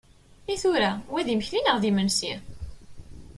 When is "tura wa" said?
0.61-1.21